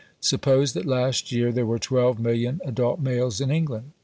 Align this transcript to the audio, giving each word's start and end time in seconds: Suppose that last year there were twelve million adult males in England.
Suppose 0.19 0.73
that 0.73 0.87
last 0.87 1.31
year 1.31 1.51
there 1.51 1.67
were 1.67 1.77
twelve 1.77 2.17
million 2.19 2.59
adult 2.65 2.99
males 2.99 3.39
in 3.39 3.51
England. 3.51 3.91